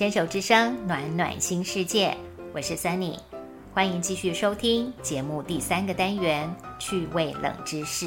[0.00, 2.16] 牵手之声，暖暖新世界，
[2.54, 3.18] 我是 Sunny，
[3.74, 8.06] 欢迎继续收听节目第三个单元趣味冷知识。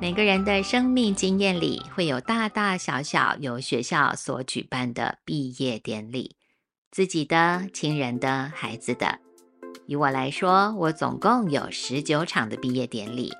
[0.00, 6.36] 每个人的生命经验里，会有大大小小由学校所举办的毕业典礼，
[6.92, 9.18] 自己的、亲人的、孩子的。
[9.86, 13.32] 以我来说，我总共有十九场的毕业典礼，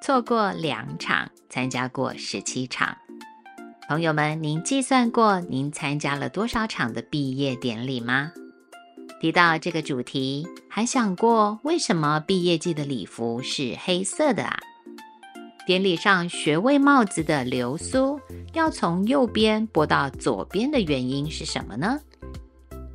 [0.00, 2.96] 错过两场，参加过十七场。
[3.86, 8.32] 朋友们，您计算过您参加了多少场的毕业典礼吗？
[9.20, 14.58] 提到这个主题，还想过为什么毕业季的礼服是黑色的啊？
[15.66, 18.18] 典礼上学位帽子的流苏
[18.54, 22.00] 要从右边拨到左边的原因是什么呢？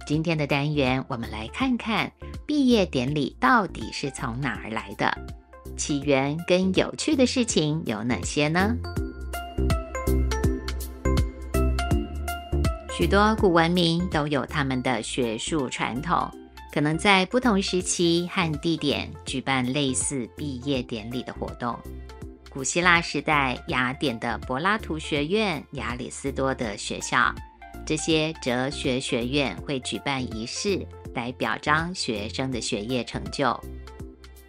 [0.08, 2.12] 今天的单元，我们来看看
[2.48, 5.16] 毕业典礼到底是从哪儿来的，
[5.78, 8.76] 起源跟有趣的事情有哪些呢？
[13.00, 16.30] 许多古文明都有他们的学术传统，
[16.70, 21.80] 可能在不同时期和地点举办类似毕业典礼的活动。
[22.50, 27.34] 古希腊时代，雅典的柏拉图学院、亚里斯多的学校，
[27.86, 33.58] 这些哲学学院会举办仪式来表彰学生的学业成就。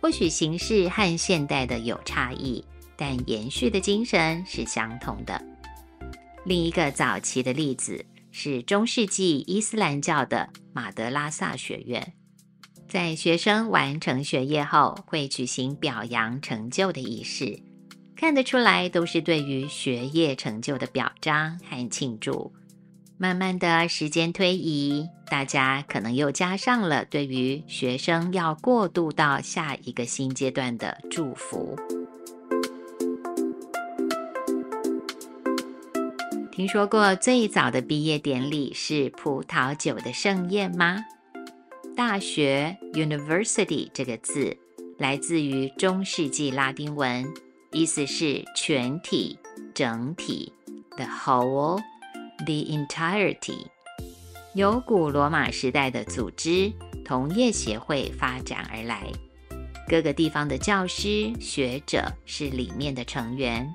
[0.00, 2.64] 或许形式和现代的有差异，
[2.96, 5.40] 但延续的精神是相同的。
[6.44, 8.04] 另一个早期的例子。
[8.30, 12.14] 是中世纪伊斯兰教的马德拉萨学院，
[12.88, 17.60] 在学生完成学业后，会举行表扬成就的仪式，
[18.16, 22.52] 看得出来都是对于学业成就的表彰和庆祝。
[23.18, 31.76] 慢慢的时间推移，大家可能又加上了对于学生要过渡到下一个新阶段的祝福。
[36.60, 41.02] 听说过最早的毕业典礼是葡萄酒的盛宴吗？
[41.96, 44.54] 大学 （university） 这个字
[44.98, 47.24] 来自于中世纪拉丁文，
[47.72, 49.38] 意思是全体、
[49.72, 50.52] 整体
[50.98, 51.80] （the whole）、
[52.44, 53.64] the entirety。
[54.54, 56.70] 由古罗马时代的组织
[57.06, 59.10] 同业协会发展而来，
[59.88, 63.66] 各个地方的教师、学者是里面的成员。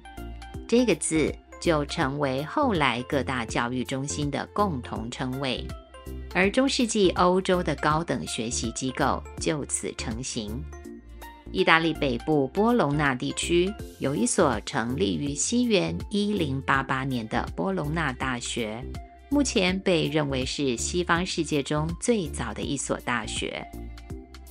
[0.67, 1.33] 这个字。
[1.59, 5.65] 就成为后来各大教育中心的共同称谓，
[6.33, 10.63] 而中世纪欧洲的高等学习机构就此成型。
[11.51, 18.83] 意大利北部波隆纳地区有一所成立于西元一零八八年的波隆纳大学，
[19.29, 23.65] 目前被认为是西方世界中最早的一所大学。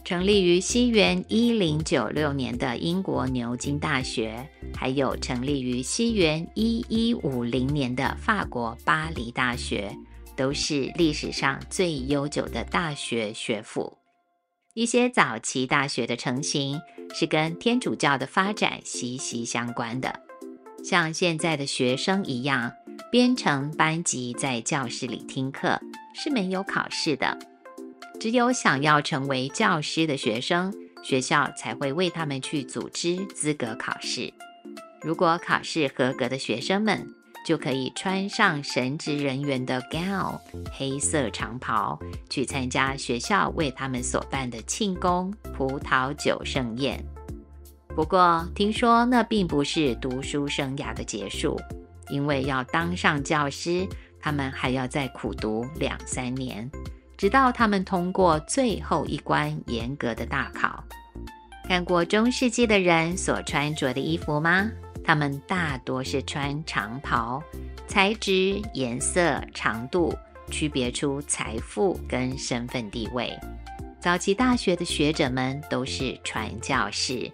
[0.05, 9.97] 成立于西元一零九六年的英国牛津大学，还有成立于西元一一五零年的法国巴黎大学，
[10.37, 13.97] 都是历史上最悠久的大学学府。
[14.75, 16.79] 一些早期大学的成型
[17.15, 20.21] 是跟天主教的发展息息相关的，
[20.85, 22.71] 像现在的学生一样，
[23.11, 25.81] 编成班级在教室里听课
[26.15, 27.54] 是没有考试的。
[28.21, 34.33] 只有想要成为教师的学生，学校才会为他们去组织资格考试。
[35.03, 37.07] 如果考试合格的学生们，
[37.45, 40.41] 就可以穿上神职人员的 gown
[40.73, 41.99] 黑色长袍，
[42.31, 47.05] 去参加学校为他们所办的庆功葡萄酒盛宴。
[47.89, 51.61] 不过，听说那并不是读书生涯的结束，
[52.09, 53.87] 因为要当上教师，
[54.19, 56.71] 他们还要再苦读两三年。
[57.17, 60.83] 直到他们通过最后一关严格的大考。
[61.67, 64.71] 看过中世纪的人所穿着的衣服吗？
[65.03, 67.43] 他们大多是穿长袍，
[67.87, 70.15] 材质、颜色、长度
[70.51, 73.39] 区别出财富跟身份地位。
[74.01, 77.31] 早期大学的学者们都是传教士，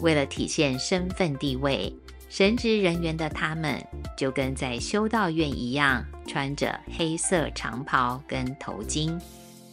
[0.00, 1.90] 为了体现身份地位，
[2.30, 3.84] 神职人员的他们
[4.16, 6.06] 就跟在修道院一样。
[6.28, 9.20] 穿着黑色长袍跟头巾，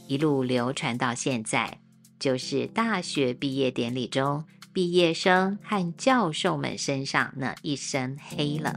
[0.08, 1.78] 一路流传到现在，
[2.20, 4.44] 就是大学毕业典礼中
[4.74, 8.76] 毕业生和教授们身上那一身黑了。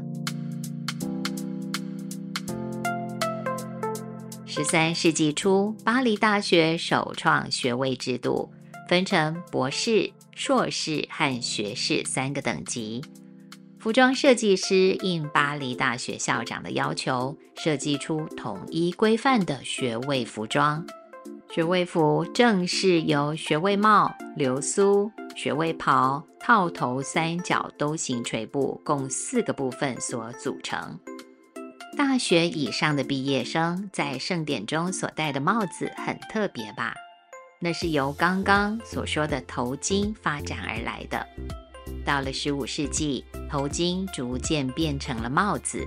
[4.44, 8.52] 十三世纪初，巴黎大学首创学位制度，
[8.90, 13.02] 分成博士、硕士和学士三个等级。
[13.80, 20.86] 服装设计师应巴黎大学校长的要求，设计出统一规范的学位服装。
[21.50, 31.00] 学位服正是由学位帽、流苏、学位袍、套头三角兜形垂布共四个部分所组成。
[31.96, 36.92] 大学以上的毕业生在盛典中所戴的帽子很特别吧？
[37.58, 41.26] 那是由刚刚所说的头巾发展而来的。
[42.10, 45.86] 到了十五世纪，头巾逐渐变成了帽子，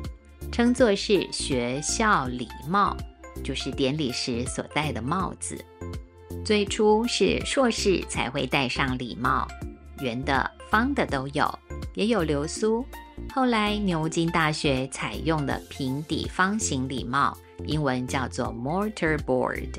[0.53, 2.95] 称作是学校礼帽，
[3.43, 5.61] 就是典礼时所戴的帽子。
[6.45, 9.45] 最初是硕士才会戴上礼帽，
[9.99, 11.59] 圆的、方的都有，
[11.93, 12.85] 也有流苏。
[13.35, 19.71] 后来，牛津大学采用了平底方形礼帽，英文叫做 mortarboard，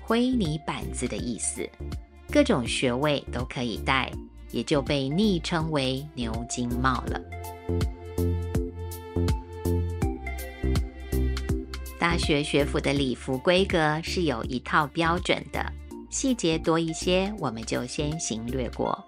[0.00, 1.64] 灰泥板子的意思。
[2.28, 4.10] 各种学位都可以戴，
[4.52, 7.20] 也就被昵称为牛津帽了。
[11.98, 15.64] 大学学府的礼服规格是有一套标准的，
[16.10, 19.04] 细节多一些，我们就先行略过。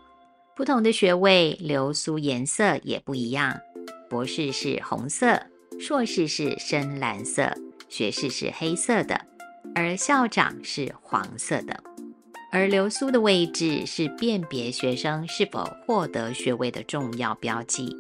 [0.57, 3.61] 不同的学位流苏颜色也不一样。
[4.09, 5.41] 博士是红色，
[5.81, 7.53] 硕士是深蓝色，
[7.89, 9.21] 学士是黑色的，
[9.75, 11.83] 而校长是黄色的。
[12.55, 17.97] 而流苏的位置是辨别学生是否获得学位的重要标记。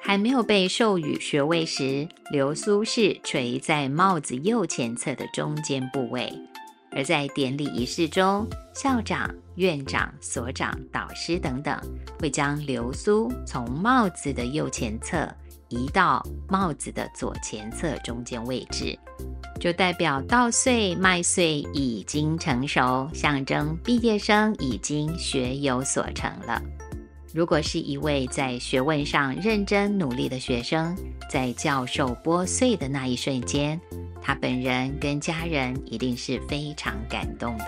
[0.00, 6.28] 还没有被授予学位时，流苏是垂在帽子右前侧的中间部位。
[6.90, 8.44] 而在典礼仪式中，
[8.74, 11.80] 校长、院长、所长、导师等等
[12.18, 15.32] 会将流苏从帽子的右前侧
[15.72, 18.96] 移到帽子的左前侧中间位置，
[19.58, 26.60] 就代表稻穗、麦穗已经成熟，象征毕业生已经学有所成了。
[27.34, 30.94] 如果是一位在学问上认真努力的学生，
[31.30, 33.80] 在教授拨穗的那一瞬间，
[34.20, 37.64] 他本人跟家人一定是非常感动的。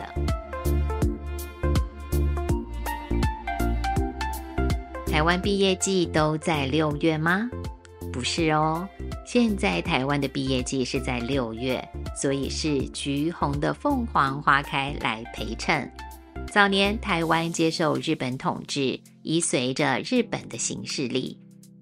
[5.06, 7.48] 台湾毕业季都在六月吗？
[8.14, 8.88] 不是哦，
[9.26, 11.84] 现在台湾的毕业季是在六月，
[12.16, 15.90] 所以是橘红的凤凰花开来陪衬。
[16.46, 21.36] 早年台湾接受日本统治，已随着日本的形势力。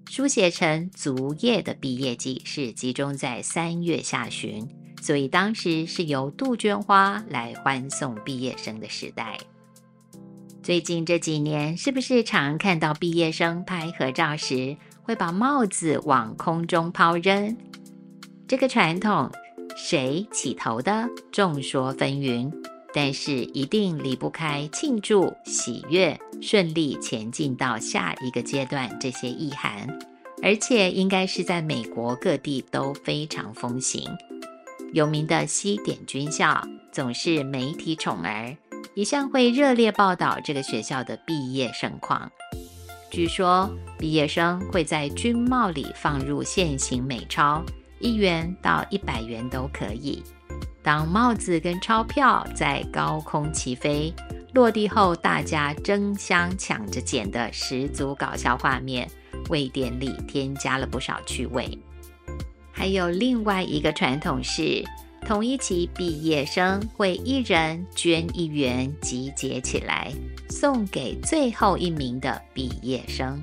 [0.09, 4.67] 书写成足叶的毕业季是集中在三月下旬，
[5.03, 9.37] 所以当时是由杜鹃花来欢送毕业生的时代。
[10.63, 17.55] 最近这几年，是不是常看到毕业生拍合照时会把帽子往空中抛扔？
[18.47, 19.29] 这个传统
[19.75, 21.07] 谁起头的？
[21.31, 22.51] 众说纷纭。
[22.95, 29.87] 但是一定离不开庆祝、喜悦、顺利前进到下一个阶段这些意涵，
[30.43, 34.07] 而且应该是在美国各地都非常风行。
[34.93, 38.55] 有名的西点军校总是媒体宠儿，
[38.93, 42.31] 一向会热烈报道这个学校的毕业盛况。
[43.13, 43.69] 据说
[43.99, 47.63] 毕业生会在军帽里放入现行美钞，
[47.99, 50.23] 一元到一百元都可以。
[50.81, 54.11] 当帽子跟钞票在高空起飞，
[54.55, 59.07] 落地后大家争相抢着捡的十足搞笑画面，
[59.49, 61.77] 为典礼添加了不少趣味。
[62.71, 64.83] 还有另外一个传统是，
[65.25, 70.11] 同一期毕业生会一人捐一元，集结起来
[70.49, 73.41] 送给最后一名的毕业生，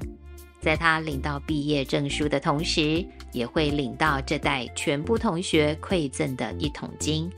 [0.61, 3.05] 在他领到毕业证书的同时。
[3.33, 7.31] 也会领到这代全部同学馈赠的一桶金，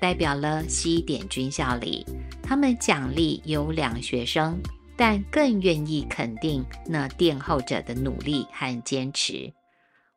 [0.00, 2.06] 代表了西点军校里
[2.44, 4.56] 他们奖励优良学生，
[4.96, 9.52] 但更愿意肯定那殿后者的努力和坚持。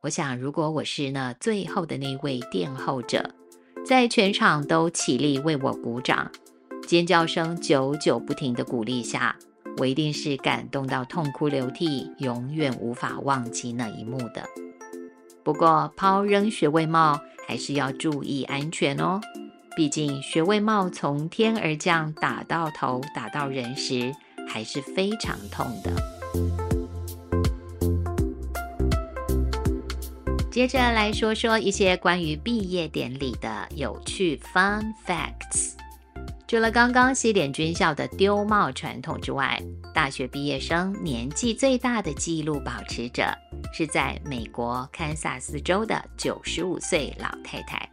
[0.02, 3.28] 我想，如果我是那最后的那位殿后者，
[3.88, 6.32] 在全场都起立为我鼓掌，
[6.88, 9.36] 尖叫声久久不停的鼓励下，
[9.78, 14.44] 我一定是感动到痛哭流涕，永远无法忘记那一幕的。
[15.44, 19.22] 不过，抛扔学位帽还是要注意安全哦。
[19.76, 24.12] 毕竟，学位帽从天而降，打到头、打到人时，
[24.48, 26.15] 还是非常痛的。
[30.56, 35.74] 接着来说说一些关于毕业典礼的有趣 fun facts。
[36.48, 39.62] 除了刚刚西点军校的丢帽传统之外，
[39.94, 43.38] 大学毕业生年纪最大的纪录保持者。
[43.74, 47.90] 是在美国堪萨斯州的九十五岁老太太，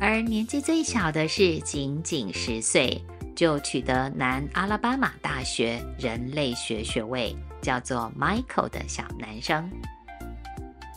[0.00, 3.00] 而年纪最小的是仅仅十岁
[3.36, 9.70] 就取得南阿拉巴马大学人类学学位，叫做 Michael 的小男生。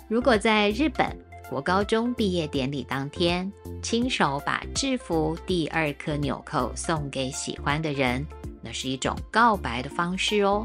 [0.07, 1.07] 如果在日本
[1.49, 8.25] 国高中毕业典礼当天，亲手把制服第二颗纽扣送给喜欢的人，
[8.61, 10.63] 那是一种告白的方式哦，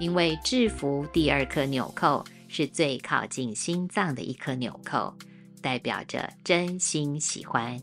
[0.00, 2.24] 因为制服第二颗纽扣。
[2.54, 5.14] 是最靠近心脏的一颗纽扣，
[5.62, 7.80] 代表着真心喜欢。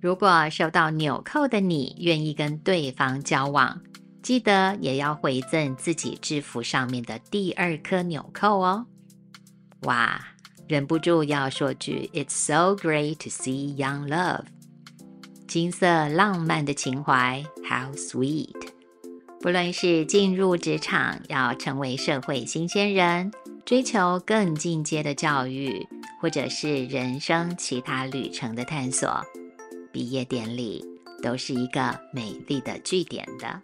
[0.00, 3.80] 如果收到纽扣的你愿意跟对方交往，
[4.22, 8.86] 记得也要回赠自己制服上面的第二颗纽扣哦。
[9.82, 10.20] 哇，
[10.68, 14.44] 忍不住要说句：It's so great to see young love。
[15.48, 18.54] 金色浪漫的情怀，How sweet！
[19.40, 23.32] 不论是进入职场，要成为社会新鲜人，
[23.64, 25.86] 追求更进阶的教育，
[26.20, 29.24] 或者是人生其他旅程的探索。
[29.90, 30.84] 毕业典礼
[31.22, 33.62] 都是一个美丽的句点的。